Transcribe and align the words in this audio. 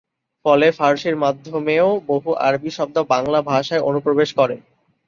ফলে 0.45 0.67
ফারসির 0.71 1.15
মাধ্যমেও 1.15 1.89
বহু 2.09 2.29
আরবি 2.47 2.71
শব্দ 2.77 2.95
বাংলা 3.13 3.39
ভাষায় 3.51 3.85
অনুপ্রবেশ 3.89 4.29
করে। 4.39 4.55